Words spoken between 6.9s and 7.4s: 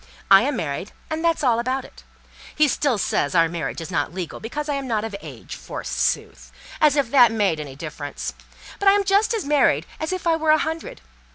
if that